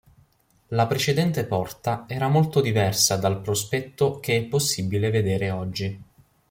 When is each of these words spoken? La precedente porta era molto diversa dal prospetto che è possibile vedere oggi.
La 0.69 0.87
precedente 0.87 1.45
porta 1.45 2.05
era 2.07 2.27
molto 2.27 2.59
diversa 2.59 3.17
dal 3.17 3.39
prospetto 3.39 4.19
che 4.19 4.35
è 4.37 4.45
possibile 4.45 5.11
vedere 5.11 5.51
oggi. 5.51 6.03